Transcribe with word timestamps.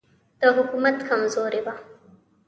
د 0.41 0.43
حکومت 0.57 0.97
کمزوري 1.09 1.61
وه. 1.65 1.73